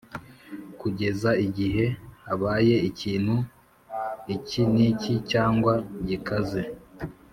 [0.79, 1.85] Kugeza igihe
[2.25, 3.35] habaye ikintu
[4.35, 5.73] iki n’iki cyangwa
[6.07, 6.61] gikaze